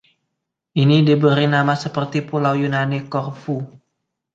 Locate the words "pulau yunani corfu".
2.29-3.57